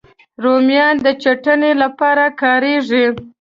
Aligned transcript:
رومیان 0.43 0.95
د 1.05 1.07
چټني 1.21 1.71
لپاره 1.83 2.25
کارېږي 2.41 3.05